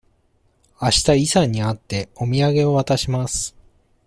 [0.79, 3.55] あしたイさんに会って、お土産を渡します。